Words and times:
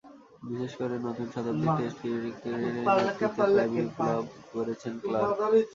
বিশেষ 0.43 0.71
করে 0.79 0.95
নতুন 1.07 1.27
শতাব্দীর 1.33 1.71
টেস্ট 1.79 1.97
ক্রিকেটে 2.01 2.49
নেতৃত্বে 2.63 3.25
প্রায় 3.49 3.69
বিপ্লব 3.75 4.23
গড়েছেন 4.53 4.93
ক্লার্ক। 5.01 5.37